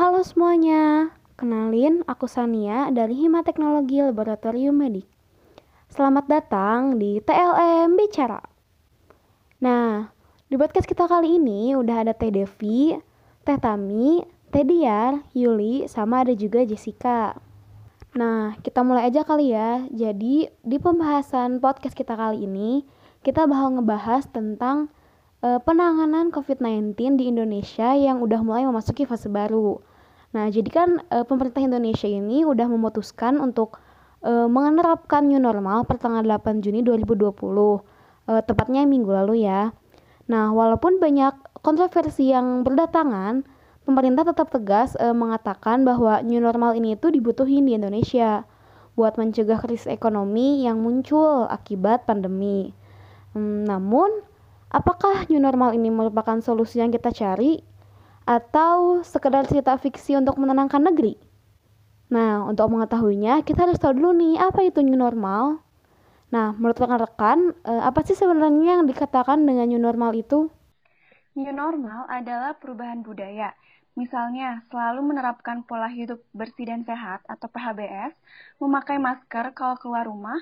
[0.00, 5.04] Halo semuanya, kenalin aku Sania dari Hima Teknologi Laboratorium Medik.
[5.92, 8.59] Selamat datang di TLM Bicara.
[9.60, 10.08] Nah,
[10.48, 12.96] di podcast kita kali ini udah ada Teh Devi,
[13.44, 17.36] Teh Tami, Teh Diar, Yuli, sama ada juga Jessica.
[18.16, 19.84] Nah, kita mulai aja kali ya.
[19.92, 22.88] Jadi, di pembahasan podcast kita kali ini,
[23.20, 24.88] kita bakal ngebahas tentang
[25.44, 29.76] uh, penanganan COVID-19 di Indonesia yang udah mulai memasuki fase baru.
[30.32, 33.76] Nah, jadi kan uh, pemerintah Indonesia ini udah memutuskan untuk
[34.24, 37.99] uh, menerapkan new normal pertengahan 8 Juni 2020,
[38.30, 39.74] uh, tepatnya minggu lalu ya.
[40.30, 41.34] Nah, walaupun banyak
[41.66, 43.42] kontroversi yang berdatangan,
[43.82, 48.46] pemerintah tetap tegas uh, mengatakan bahwa new normal ini itu dibutuhin di Indonesia
[48.94, 52.70] buat mencegah krisis ekonomi yang muncul akibat pandemi.
[53.34, 54.22] Hmm, namun,
[54.70, 57.58] apakah new normal ini merupakan solusi yang kita cari
[58.30, 61.18] atau sekedar cerita fiksi untuk menenangkan negeri?
[62.10, 65.62] Nah, untuk mengetahuinya, kita harus tahu dulu nih, apa itu new normal?
[66.30, 70.46] Nah, menurut rekan-rekan, eh, apa sih sebenarnya yang dikatakan dengan new normal itu?
[71.34, 73.50] New normal adalah perubahan budaya.
[73.98, 78.14] Misalnya, selalu menerapkan pola hidup bersih dan sehat atau PHBS,
[78.62, 80.38] memakai masker kalau keluar rumah,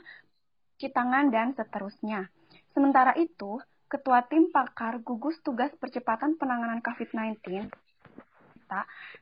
[0.77, 2.29] cuci tangan, dan seterusnya.
[2.77, 3.57] Sementara itu,
[3.89, 7.88] Ketua Tim Pakar Gugus Tugas Percepatan Penanganan COVID-19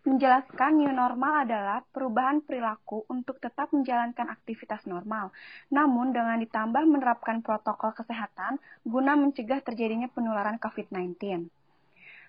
[0.07, 5.31] menjelaskan new normal adalah perubahan perilaku untuk tetap menjalankan aktivitas normal,
[5.71, 11.47] namun dengan ditambah menerapkan protokol kesehatan guna mencegah terjadinya penularan COVID-19.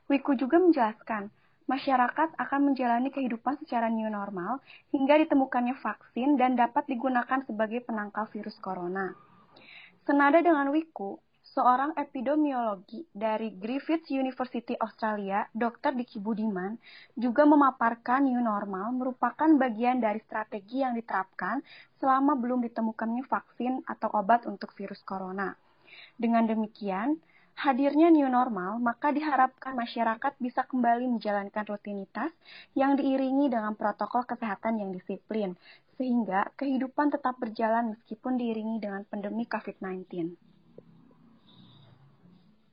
[0.07, 1.27] Wiku juga menjelaskan,
[1.67, 4.63] masyarakat akan menjalani kehidupan secara new normal
[4.95, 9.11] hingga ditemukannya vaksin dan dapat digunakan sebagai penangkal virus corona.
[10.07, 11.19] Senada dengan Wiku,
[11.57, 15.97] seorang epidemiologi dari Griffith University Australia, Dr.
[15.97, 16.77] Diki Budiman,
[17.17, 21.65] juga memaparkan new normal merupakan bagian dari strategi yang diterapkan
[21.97, 25.57] selama belum ditemukannya vaksin atau obat untuk virus corona.
[26.13, 27.17] Dengan demikian,
[27.57, 32.29] hadirnya new normal, maka diharapkan masyarakat bisa kembali menjalankan rutinitas
[32.77, 35.57] yang diiringi dengan protokol kesehatan yang disiplin,
[35.97, 40.37] sehingga kehidupan tetap berjalan meskipun diiringi dengan pandemi COVID-19.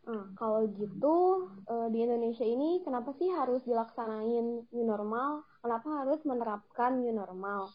[0.05, 5.49] Nah, kalau gitu uh, di Indonesia ini kenapa sih harus dilaksanain new normal?
[5.65, 7.73] Kenapa harus menerapkan new normal?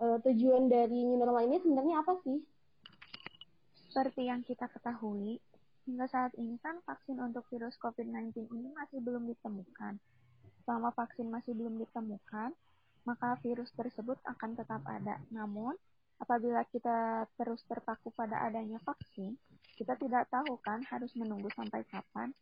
[0.00, 2.40] Uh, tujuan dari new normal ini sebenarnya apa sih?
[3.92, 5.36] Seperti yang kita ketahui,
[5.84, 10.00] hingga saat ini kan vaksin untuk virus COVID-19 ini masih belum ditemukan.
[10.64, 12.56] Selama vaksin masih belum ditemukan,
[13.04, 15.20] maka virus tersebut akan tetap ada.
[15.30, 15.76] Namun,
[16.16, 19.36] apabila kita terus terpaku pada adanya vaksin,
[19.76, 22.32] kita tidak tahu kan harus menunggu sampai kapan,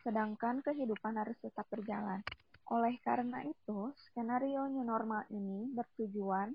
[0.00, 2.24] sedangkan kehidupan harus tetap berjalan.
[2.72, 6.52] Oleh karena itu, skenario new normal ini bertujuan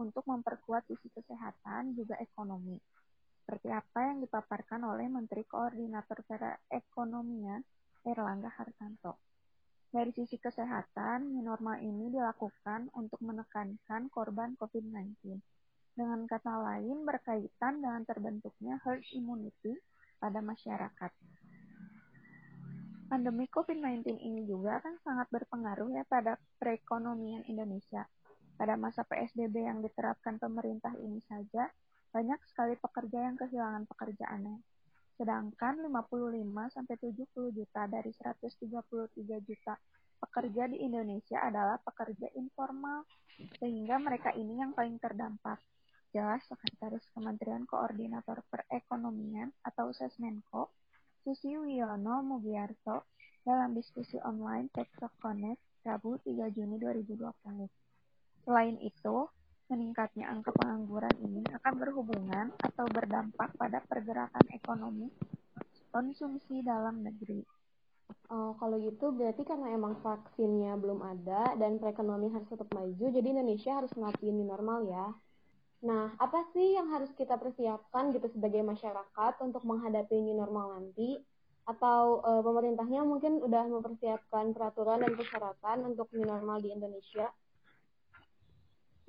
[0.00, 2.76] untuk memperkuat sisi kesehatan juga ekonomi.
[3.44, 7.60] Seperti apa yang dipaparkan oleh Menteri Koordinator Perekonomian
[8.04, 9.20] Erlangga Hartanto.
[9.92, 15.54] Dari sisi kesehatan, new normal ini dilakukan untuk menekankan korban COVID-19
[15.94, 19.78] dengan kata lain, berkaitan dengan terbentuknya herd immunity
[20.18, 21.12] pada masyarakat.
[23.04, 28.10] Pandemi COVID-19 ini juga akan sangat berpengaruh ya pada perekonomian Indonesia.
[28.54, 31.70] Pada masa PSBB yang diterapkan pemerintah ini saja,
[32.14, 34.58] banyak sekali pekerja yang kehilangan pekerjaannya.
[35.14, 39.74] Sedangkan 55-70 juta dari 133 juta
[40.22, 43.04] pekerja di Indonesia adalah pekerja informal,
[43.60, 45.60] sehingga mereka ini yang paling terdampak.
[46.14, 50.70] Jelas Sekretaris Kementerian Koordinator Perekonomian atau Sesmenko,
[51.26, 53.10] Susi Wiono Mugiarto,
[53.42, 57.66] dalam diskusi online TikTok Connect Rabu 3 Juni 2020.
[58.46, 59.26] Selain itu,
[59.66, 65.10] meningkatnya angka pengangguran ini akan berhubungan atau berdampak pada pergerakan ekonomi
[65.90, 67.42] konsumsi dalam negeri.
[68.30, 73.24] Oh, kalau gitu berarti karena emang vaksinnya belum ada dan perekonomian harus tetap maju, jadi
[73.34, 75.06] Indonesia harus ngelakuin normal ya.
[75.82, 81.18] Nah, apa sih yang harus kita persiapkan gitu sebagai masyarakat untuk menghadapi new normal nanti?
[81.64, 87.32] Atau e, pemerintahnya mungkin udah mempersiapkan peraturan dan persyaratan untuk new normal di Indonesia?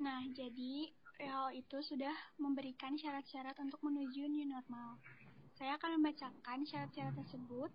[0.00, 5.00] Nah, jadi WHO itu sudah memberikan syarat-syarat untuk menuju new normal.
[5.56, 7.72] Saya akan membacakan syarat-syarat tersebut.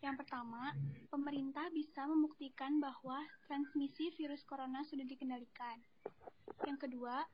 [0.00, 0.70] Yang pertama,
[1.10, 3.18] pemerintah bisa membuktikan bahwa
[3.50, 5.82] transmisi virus corona sudah dikendalikan.
[6.62, 7.26] Yang kedua,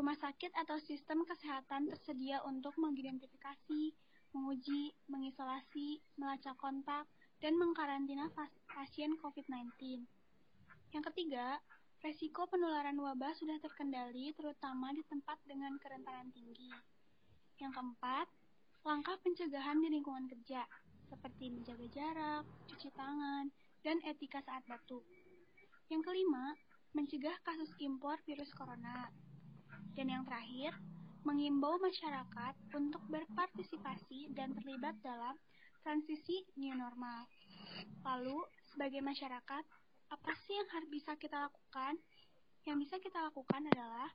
[0.00, 3.92] rumah sakit atau sistem kesehatan tersedia untuk mengidentifikasi,
[4.32, 7.04] menguji, mengisolasi, melacak kontak,
[7.44, 8.32] dan mengkarantina
[8.72, 10.00] pasien COVID-19.
[10.96, 11.60] Yang ketiga,
[12.00, 16.72] resiko penularan wabah sudah terkendali terutama di tempat dengan kerentanan tinggi.
[17.60, 18.24] Yang keempat,
[18.88, 20.64] langkah pencegahan di lingkungan kerja
[21.12, 23.52] seperti menjaga jarak, cuci tangan,
[23.84, 25.04] dan etika saat batuk.
[25.92, 26.56] Yang kelima,
[26.96, 29.12] mencegah kasus impor virus corona.
[29.94, 30.74] Dan yang terakhir,
[31.22, 35.36] mengimbau masyarakat untuk berpartisipasi dan terlibat dalam
[35.84, 37.28] transisi new normal.
[38.04, 38.40] Lalu,
[38.72, 39.64] sebagai masyarakat,
[40.10, 41.98] apa sih yang harus bisa kita lakukan?
[42.66, 44.08] Yang bisa kita lakukan adalah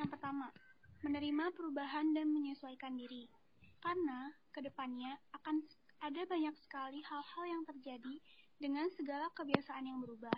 [0.00, 0.48] yang pertama,
[1.04, 3.28] menerima perubahan dan menyesuaikan diri.
[3.82, 5.60] Karena ke depannya akan
[6.02, 8.14] ada banyak sekali hal-hal yang terjadi
[8.58, 10.34] dengan segala kebiasaan yang berubah.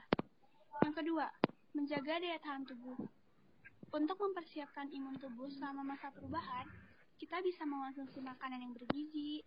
[0.83, 1.29] Yang kedua,
[1.77, 2.97] menjaga daya tahan tubuh.
[3.95, 6.67] Untuk mempersiapkan imun tubuh selama masa perubahan,
[7.23, 9.47] kita bisa mengonsumsi makanan yang bergizi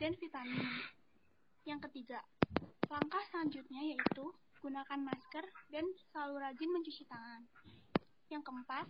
[0.00, 0.64] dan vitamin.
[1.68, 2.24] Yang ketiga,
[2.88, 4.32] langkah selanjutnya yaitu
[4.64, 7.44] gunakan masker dan selalu rajin mencuci tangan.
[8.32, 8.86] Yang keempat,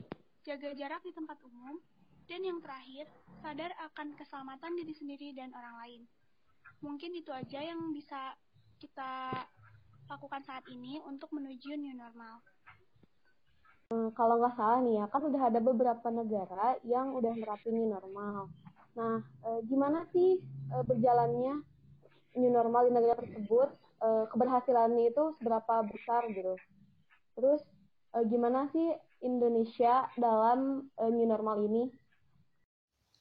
[0.47, 1.83] jaga jarak di tempat umum.
[2.25, 3.11] Dan yang terakhir,
[3.43, 6.03] sadar akan keselamatan diri sendiri dan orang lain
[6.85, 8.37] mungkin itu aja yang bisa
[8.77, 9.33] kita
[10.05, 12.45] lakukan saat ini untuk menuju new normal.
[13.95, 17.87] Hmm, kalau nggak salah nih ya, kan udah ada beberapa negara yang udah nerapin new
[17.87, 18.51] normal.
[18.99, 21.63] Nah, e, gimana sih e, berjalannya
[22.35, 23.71] new normal di negara tersebut?
[24.03, 26.59] E, keberhasilannya itu seberapa besar gitu?
[27.39, 27.63] Terus,
[28.11, 31.87] e, gimana sih Indonesia dalam e, new normal ini?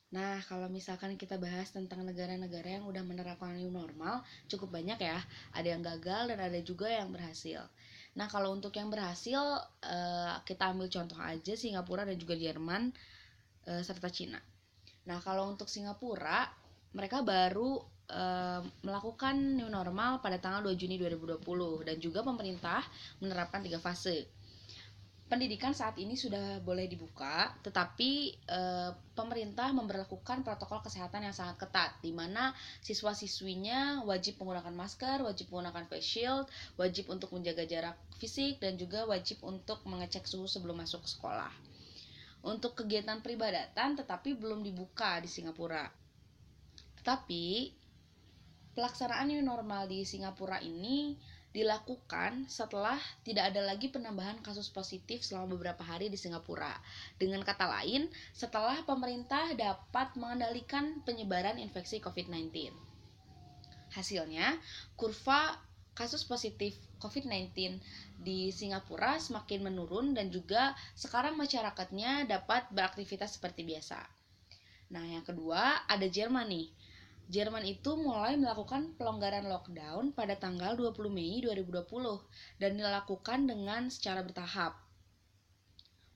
[0.09, 5.21] Nah, kalau misalkan kita bahas tentang negara-negara yang udah menerapkan new normal, cukup banyak ya.
[5.53, 7.61] Ada yang gagal dan ada juga yang berhasil.
[8.13, 9.41] Nah, kalau untuk yang berhasil,
[9.81, 12.93] eh, kita ambil contoh aja Singapura dan juga Jerman,
[13.65, 14.37] eh, serta Cina.
[15.09, 16.45] Nah, kalau untuk Singapura,
[16.93, 22.83] mereka baru eh, melakukan new normal pada tanggal 2 Juni 2020 dan juga pemerintah
[23.23, 24.27] menerapkan tiga fase
[25.33, 28.59] pendidikan saat ini sudah boleh dibuka, tetapi e,
[29.17, 32.53] pemerintah memperlakukan protokol kesehatan yang sangat ketat, di mana
[32.85, 36.45] siswa-siswinya wajib menggunakan masker, wajib menggunakan face shield,
[36.77, 41.49] wajib untuk menjaga jarak fisik, dan juga wajib untuk mengecek suhu sebelum masuk sekolah.
[42.45, 45.89] Untuk kegiatan peribadatan, tetapi belum dibuka di Singapura.
[47.01, 47.73] Tetapi
[48.77, 51.17] pelaksanaan new normal di Singapura ini
[51.53, 56.73] dilakukan setelah tidak ada lagi penambahan kasus positif selama beberapa hari di Singapura.
[57.21, 62.73] Dengan kata lain, setelah pemerintah dapat mengendalikan penyebaran infeksi COVID-19.
[63.93, 64.57] Hasilnya,
[64.97, 65.61] kurva
[65.93, 67.77] kasus positif COVID-19
[68.17, 74.01] di Singapura semakin menurun dan juga sekarang masyarakatnya dapat beraktivitas seperti biasa.
[74.89, 76.67] Nah, yang kedua ada Jerman nih.
[77.31, 81.87] Jerman itu mulai melakukan pelonggaran lockdown pada tanggal 20 Mei 2020
[82.59, 84.75] dan dilakukan dengan secara bertahap.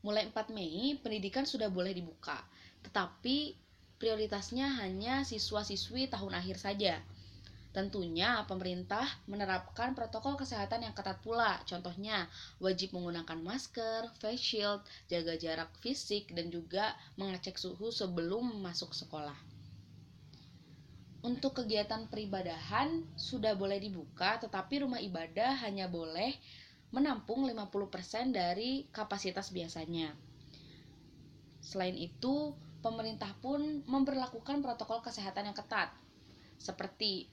[0.03, 2.35] Mulai 4 Mei, pendidikan sudah boleh dibuka,
[2.83, 3.55] tetapi
[3.95, 6.99] prioritasnya hanya siswa-siswi tahun akhir saja.
[7.71, 11.61] Tentunya pemerintah menerapkan protokol kesehatan yang ketat pula.
[11.63, 12.27] Contohnya,
[12.59, 19.46] wajib menggunakan masker, face shield, jaga jarak fisik, dan juga mengecek suhu sebelum masuk sekolah
[21.25, 26.37] untuk kegiatan peribadahan sudah boleh dibuka, tetapi rumah ibadah hanya boleh
[26.93, 30.13] menampung 50% dari kapasitas biasanya.
[31.59, 35.91] Selain itu, pemerintah pun memperlakukan protokol kesehatan yang ketat,
[36.61, 37.27] seperti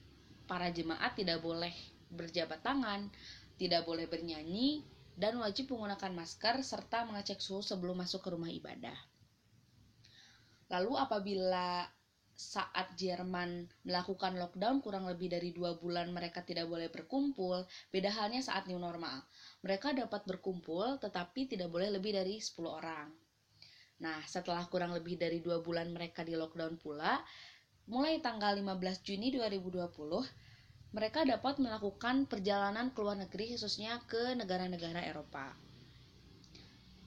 [0.49, 1.71] para jemaat tidak boleh
[2.11, 3.07] berjabat tangan,
[3.55, 4.83] tidak boleh bernyanyi,
[5.15, 8.97] dan wajib menggunakan masker serta mengecek suhu sebelum masuk ke rumah ibadah.
[10.67, 11.87] Lalu apabila
[12.35, 17.63] saat Jerman melakukan lockdown kurang lebih dari dua bulan mereka tidak boleh berkumpul,
[17.95, 19.23] beda halnya saat new normal.
[19.63, 23.07] Mereka dapat berkumpul tetapi tidak boleh lebih dari 10 orang.
[24.03, 27.23] Nah, setelah kurang lebih dari dua bulan mereka di lockdown pula,
[27.87, 29.95] mulai tanggal 15 Juni 2020,
[30.91, 35.55] mereka dapat melakukan perjalanan ke luar negeri khususnya ke negara-negara Eropa.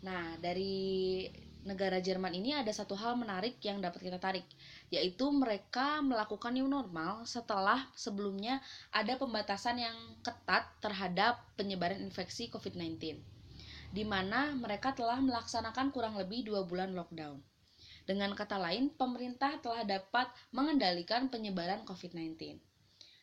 [0.05, 1.25] Nah, dari
[1.69, 4.49] negara Jerman ini ada satu hal menarik yang dapat kita tarik,
[4.89, 13.21] yaitu mereka melakukan new normal setelah sebelumnya ada pembatasan yang ketat terhadap penyebaran infeksi COVID-19,
[13.93, 17.45] di mana mereka telah melaksanakan kurang lebih dua bulan lockdown.
[18.09, 22.57] Dengan kata lain, pemerintah telah dapat mengendalikan penyebaran COVID-19.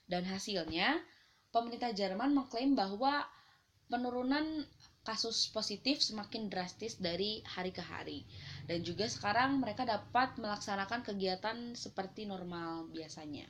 [0.05, 1.01] Dan hasilnya,
[1.49, 3.25] pemerintah Jerman mengklaim bahwa
[3.89, 4.61] penurunan
[5.05, 8.25] kasus positif semakin drastis dari hari ke hari.
[8.65, 13.45] Dan juga sekarang mereka dapat melaksanakan kegiatan seperti normal biasanya.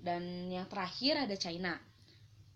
[0.00, 1.74] Dan yang terakhir ada China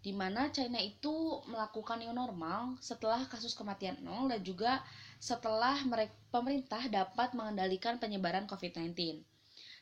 [0.04, 4.84] di mana China itu melakukan new normal setelah kasus kematian nol dan juga
[5.16, 5.80] setelah
[6.28, 9.24] pemerintah dapat mengendalikan penyebaran COVID-19.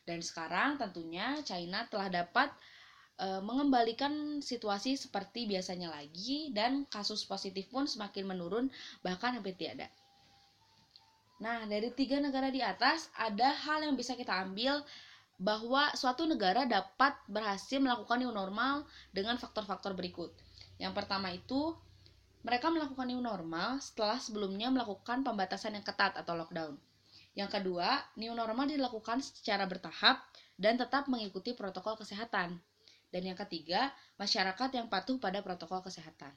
[0.06, 2.54] Dan sekarang tentunya China telah dapat
[3.18, 8.66] e, mengembalikan situasi seperti biasanya lagi dan kasus positif pun semakin menurun
[9.00, 9.88] bahkan hampir tiada.
[11.42, 14.78] Nah, dari tiga negara di atas ada hal yang bisa kita ambil
[15.42, 20.30] bahwa suatu negara dapat berhasil melakukan new normal dengan faktor-faktor berikut.
[20.78, 21.74] Yang pertama itu,
[22.46, 26.78] mereka melakukan new normal setelah sebelumnya melakukan pembatasan yang ketat atau lockdown.
[27.34, 30.22] Yang kedua, new normal dilakukan secara bertahap
[30.60, 32.62] dan tetap mengikuti protokol kesehatan.
[33.12, 36.32] Dan yang ketiga, masyarakat yang patuh pada protokol kesehatan.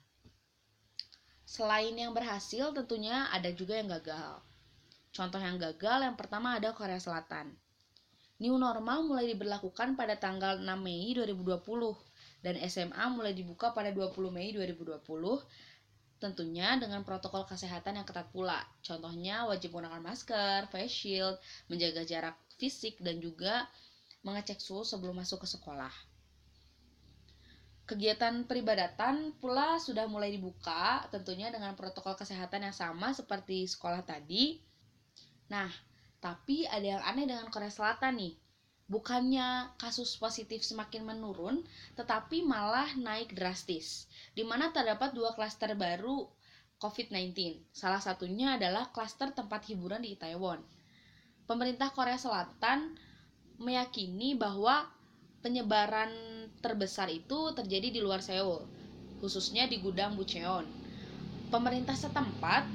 [1.47, 4.43] Selain yang berhasil, tentunya ada juga yang gagal.
[5.15, 7.55] Contoh yang gagal yang pertama ada Korea Selatan.
[8.43, 11.63] New normal mulai diberlakukan pada tanggal 6 Mei 2020
[12.43, 14.99] dan SMA mulai dibuka pada 20 Mei 2020
[16.19, 18.59] tentunya dengan protokol kesehatan yang ketat pula.
[18.83, 21.39] Contohnya wajib menggunakan masker, face shield,
[21.71, 23.71] menjaga jarak fisik dan juga
[24.27, 25.91] mengecek suhu sebelum masuk ke sekolah.
[27.85, 34.57] Kegiatan peribadatan pula sudah mulai dibuka tentunya dengan protokol kesehatan yang sama seperti sekolah tadi.
[35.53, 35.69] Nah,
[36.17, 38.33] tapi ada yang aneh dengan Korea Selatan nih.
[38.89, 41.61] Bukannya kasus positif semakin menurun,
[41.93, 44.09] tetapi malah naik drastis.
[44.33, 46.25] Di mana terdapat dua klaster baru
[46.81, 47.61] COVID-19.
[47.69, 50.61] Salah satunya adalah klaster tempat hiburan di Itaewon.
[51.45, 52.97] Pemerintah Korea Selatan
[53.61, 54.89] meyakini bahwa
[55.45, 56.09] penyebaran
[56.57, 58.65] terbesar itu terjadi di luar Seoul,
[59.21, 60.65] khususnya di gudang Bucheon.
[61.53, 62.65] Pemerintah setempat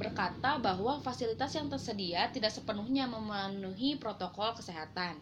[0.00, 5.20] berkata bahwa fasilitas yang tersedia tidak sepenuhnya memenuhi protokol kesehatan.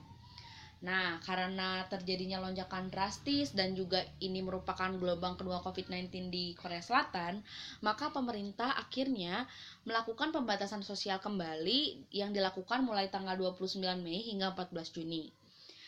[0.86, 7.42] Nah, karena terjadinya lonjakan drastis dan juga ini merupakan gelombang kedua COVID-19 di Korea Selatan,
[7.82, 9.50] maka pemerintah akhirnya
[9.82, 15.45] melakukan pembatasan sosial kembali yang dilakukan mulai tanggal 29 Mei hingga 14 Juni.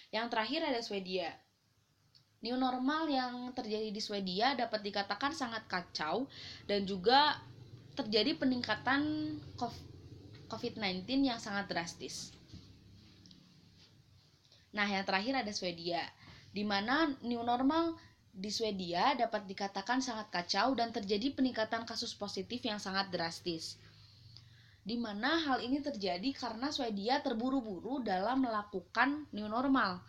[0.09, 1.31] Yang terakhir ada Swedia.
[2.39, 6.31] New normal yang terjadi di Swedia dapat dikatakan sangat kacau
[6.71, 7.35] dan juga
[7.99, 9.03] terjadi peningkatan
[10.47, 12.31] COVID-19 yang sangat drastis.
[14.71, 16.07] Nah, yang terakhir ada Swedia,
[16.55, 17.99] di mana new normal
[18.31, 23.75] di Swedia dapat dikatakan sangat kacau dan terjadi peningkatan kasus positif yang sangat drastis.
[24.89, 30.01] Di mana hal ini terjadi karena Swedia terburu-buru dalam melakukan new normal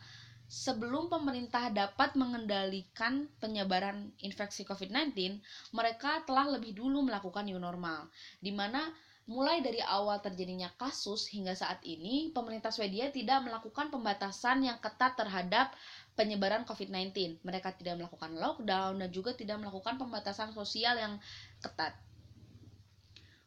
[0.49, 5.37] sebelum pemerintah dapat mengendalikan penyebaran infeksi COVID-19,
[5.75, 8.09] mereka telah lebih dulu melakukan new normal,
[8.41, 8.81] di mana
[9.29, 15.13] mulai dari awal terjadinya kasus hingga saat ini, pemerintah Swedia tidak melakukan pembatasan yang ketat
[15.13, 15.69] terhadap
[16.17, 17.37] penyebaran COVID-19.
[17.45, 21.21] Mereka tidak melakukan lockdown dan juga tidak melakukan pembatasan sosial yang
[21.61, 21.93] ketat.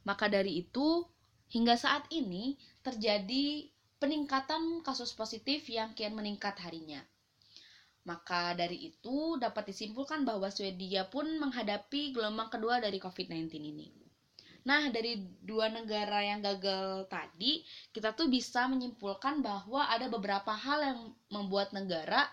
[0.06, 1.02] Maka dari itu,
[1.52, 3.68] hingga saat ini terjadi
[4.00, 7.04] peningkatan kasus positif yang kian meningkat harinya.
[8.02, 13.86] Maka dari itu dapat disimpulkan bahwa Swedia pun menghadapi gelombang kedua dari COVID-19 ini.
[14.62, 17.62] Nah, dari dua negara yang gagal tadi,
[17.94, 22.26] kita tuh bisa menyimpulkan bahwa ada beberapa hal yang membuat negara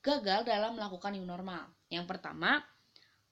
[0.00, 1.68] gagal dalam melakukan new normal.
[1.92, 2.60] Yang pertama,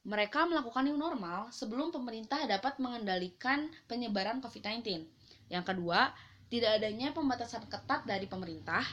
[0.06, 5.04] mereka melakukan new normal sebelum pemerintah dapat mengendalikan penyebaran COVID-19.
[5.50, 6.14] Yang kedua,
[6.48, 8.84] tidak adanya pembatasan ketat dari pemerintah.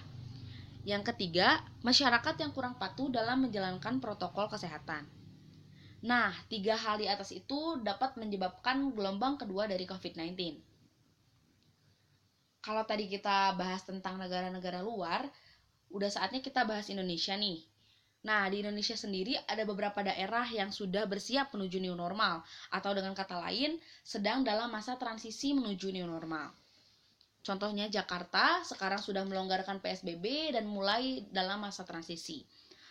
[0.85, 5.07] Yang ketiga, masyarakat yang kurang patuh dalam menjalankan protokol kesehatan.
[6.05, 10.61] Nah, tiga hal di atas itu dapat menyebabkan gelombang kedua dari COVID-19.
[12.61, 15.25] Kalau tadi kita bahas tentang negara-negara luar,
[15.89, 17.65] udah saatnya kita bahas Indonesia nih.
[18.25, 22.41] Nah, di Indonesia sendiri ada beberapa daerah yang sudah bersiap menuju new normal,
[22.73, 26.49] atau dengan kata lain, sedang dalam masa transisi menuju new normal.
[27.45, 32.41] Contohnya Jakarta sekarang sudah melonggarkan PSBB dan mulai dalam masa transisi.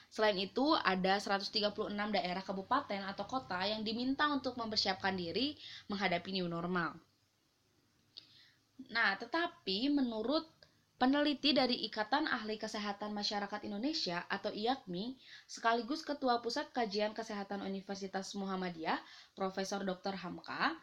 [0.07, 5.59] Selain itu, ada 136 daerah kabupaten atau kota yang diminta untuk mempersiapkan diri
[5.91, 6.95] menghadapi new normal.
[8.95, 10.47] Nah, tetapi menurut
[10.95, 15.19] peneliti dari Ikatan Ahli Kesehatan Masyarakat Indonesia atau IAKMI,
[15.51, 18.99] sekaligus Ketua Pusat Kajian Kesehatan Universitas Muhammadiyah,
[19.35, 20.15] Profesor Dr.
[20.15, 20.79] Hamka,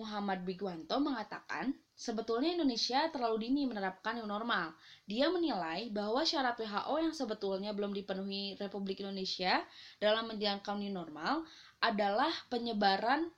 [0.00, 4.72] Muhammad Bigwanto mengatakan, sebetulnya Indonesia terlalu dini menerapkan new normal.
[5.04, 9.60] Dia menilai bahwa syarat WHO yang sebetulnya belum dipenuhi Republik Indonesia
[10.00, 11.44] dalam menjalankan new normal
[11.84, 13.28] adalah penyebaran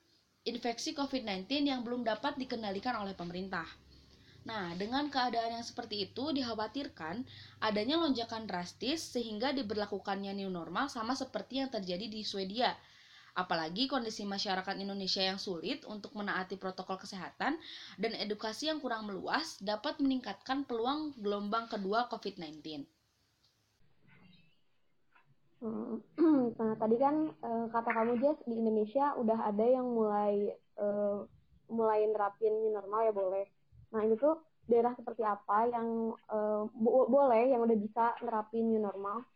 [0.47, 3.82] infeksi COVID-19 yang belum dapat dikendalikan oleh pemerintah.
[4.43, 7.23] Nah, dengan keadaan yang seperti itu dikhawatirkan
[7.63, 12.75] adanya lonjakan drastis sehingga diberlakukannya new normal sama seperti yang terjadi di Swedia
[13.33, 17.57] Apalagi kondisi masyarakat Indonesia yang sulit untuk menaati protokol kesehatan
[17.97, 22.85] dan edukasi yang kurang meluas dapat meningkatkan peluang gelombang kedua COVID-19.
[25.65, 25.97] Hmm,
[26.61, 31.25] nah, tadi kan uh, kata kamu Jess di Indonesia udah ada yang mulai uh,
[31.73, 33.47] mulai nerapin normal ya boleh.
[33.93, 38.81] Nah itu tuh daerah seperti apa yang uh, bo boleh yang udah bisa nerapin new
[38.81, 39.27] normal?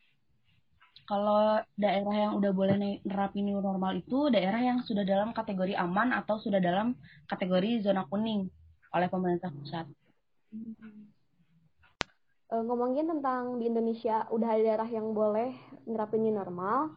[1.06, 6.10] kalau daerah yang udah boleh nerapin new normal itu daerah yang sudah dalam kategori aman
[6.10, 6.98] atau sudah dalam
[7.30, 8.50] kategori zona kuning
[8.90, 9.86] oleh pemerintah pusat.
[12.50, 15.54] Uh, ngomongin tentang di Indonesia udah ada daerah yang boleh
[15.86, 16.90] nerapin new normal,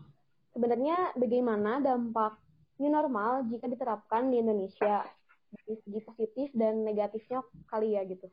[0.58, 2.38] sebenarnya bagaimana dampak
[2.82, 5.06] new normal jika diterapkan di Indonesia
[5.52, 8.30] dari segi positif dan negatifnya kali ya gitu.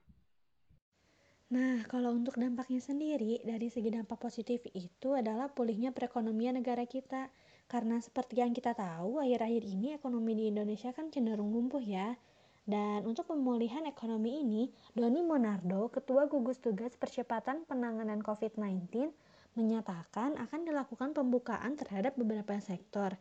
[1.47, 7.31] Nah, kalau untuk dampaknya sendiri, dari segi dampak positif itu adalah pulihnya perekonomian negara kita.
[7.71, 12.19] Karena seperti yang kita tahu, akhir-akhir ini ekonomi di Indonesia kan cenderung lumpuh ya.
[12.67, 19.15] Dan untuk pemulihan ekonomi ini, Doni Monardo, Ketua Gugus Tugas Percepatan Penanganan COVID-19,
[19.55, 23.15] menyatakan akan dilakukan pembukaan terhadap beberapa sektor.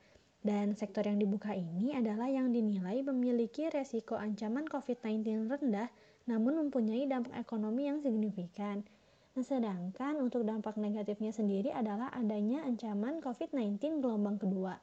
[0.46, 5.90] Dan sektor yang dibuka ini adalah yang dinilai memiliki resiko ancaman COVID-19 rendah
[6.30, 8.86] namun mempunyai dampak ekonomi yang signifikan.
[9.34, 14.78] Nah, sedangkan untuk dampak negatifnya sendiri adalah adanya ancaman COVID-19 gelombang kedua.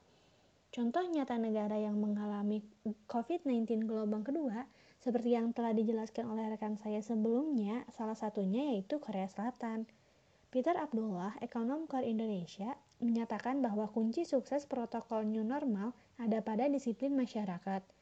[0.72, 2.64] Contoh nyata negara yang mengalami
[3.06, 4.66] COVID-19 gelombang kedua,
[4.98, 9.86] seperti yang telah dijelaskan oleh rekan saya sebelumnya, salah satunya yaitu Korea Selatan.
[10.52, 17.12] Peter Abdullah, ekonom Core Indonesia, menyatakan bahwa kunci sukses protokol new normal ada pada disiplin
[17.12, 17.82] masyarakat–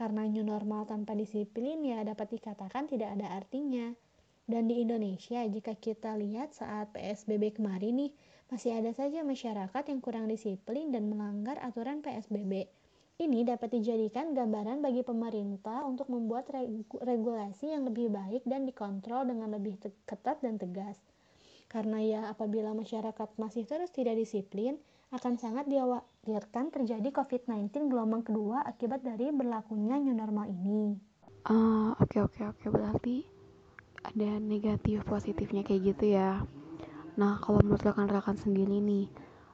[0.00, 3.92] karena new normal tanpa disiplin ya dapat dikatakan tidak ada artinya.
[4.48, 8.10] Dan di Indonesia, jika kita lihat saat PSBB kemarin nih,
[8.50, 12.66] masih ada saja masyarakat yang kurang disiplin dan melanggar aturan PSBB.
[13.20, 16.48] Ini dapat dijadikan gambaran bagi pemerintah untuk membuat
[16.98, 19.76] regulasi yang lebih baik dan dikontrol dengan lebih
[20.08, 20.96] ketat dan tegas.
[21.70, 24.74] Karena ya apabila masyarakat masih terus tidak disiplin,
[25.14, 30.98] akan sangat dikhawatirkan terjadi COVID-19 gelombang kedua akibat dari berlakunya new normal ini.
[31.46, 32.68] Uh, oke okay, oke okay, oke okay.
[32.70, 33.16] berarti
[34.02, 36.42] ada negatif positifnya kayak gitu ya.
[37.18, 39.06] Nah kalau menurut rekan-rekan sendiri nih,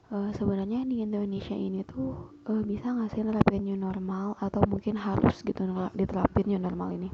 [0.09, 4.97] uh, sebenarnya di Indonesia ini tuh uh, bisa nggak sih nerapin new normal atau mungkin
[4.97, 7.09] harus gitu diterapin new normal ini?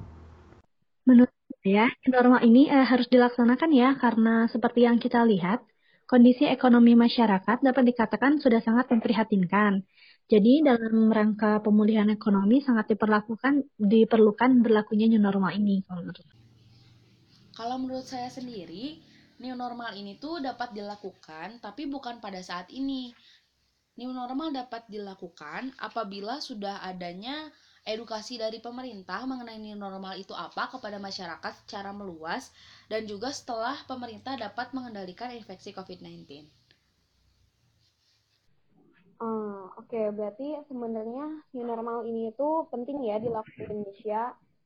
[1.04, 1.33] Menurut
[1.64, 5.64] saya, new normal ini uh, harus dilaksanakan ya karena seperti yang kita lihat
[6.12, 9.88] kondisi ekonomi masyarakat dapat dikatakan sudah sangat memprihatinkan.
[10.28, 15.88] Jadi dalam rangka pemulihan ekonomi sangat diperlakukan diperlukan berlakunya new normal ini.
[17.56, 19.00] Kalau menurut saya sendiri,
[19.40, 23.16] new normal ini tuh dapat dilakukan tapi bukan pada saat ini.
[23.96, 27.48] New normal dapat dilakukan apabila sudah adanya
[27.84, 32.56] edukasi dari pemerintah mengenai new normal itu apa kepada masyarakat secara meluas
[32.88, 36.48] dan juga setelah pemerintah dapat mengendalikan infeksi COVID-19.
[39.24, 40.06] Uh, Oke, okay.
[40.12, 44.22] berarti sebenarnya new normal ini itu penting ya dilakukan di Indonesia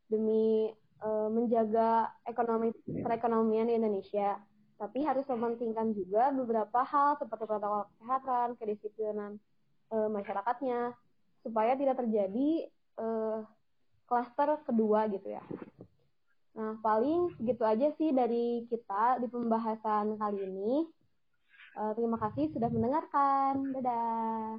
[0.09, 4.37] demi uh, menjaga ekonomi perekonomian di Indonesia.
[4.77, 9.41] Tapi harus mementingkan juga beberapa hal seperti protokol kesehatan, kedisiplinan
[9.89, 10.93] uh, masyarakatnya,
[11.41, 12.69] supaya tidak terjadi
[14.07, 15.43] klaster uh, kedua gitu ya.
[16.57, 20.89] Nah, paling segitu aja sih dari kita di pembahasan kali ini.
[21.77, 23.77] Uh, terima kasih sudah mendengarkan.
[23.77, 24.57] Dadah.